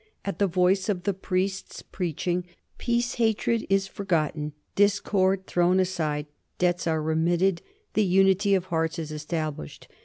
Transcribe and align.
At 0.25 0.39
the 0.39 0.47
voice 0.47 0.89
of 0.89 1.03
the 1.03 1.13
priests 1.13 1.83
preaching 1.83 2.45
peace 2.79 3.13
hatred 3.21 3.67
is 3.69 3.85
forgotten, 3.85 4.53
discord 4.73 5.45
thrown 5.45 5.79
aside, 5.79 6.25
debts 6.57 6.87
are 6.87 7.03
remitted, 7.03 7.61
the 7.93 8.03
unity 8.03 8.55
of 8.55 8.65
hearts 8.65 8.97
is 8.97 9.11
established. 9.11 9.87